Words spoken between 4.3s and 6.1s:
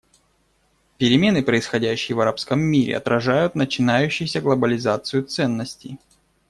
глобализацию ценностей.